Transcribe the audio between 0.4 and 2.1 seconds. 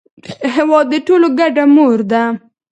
هېواد د ټولو ګډه مور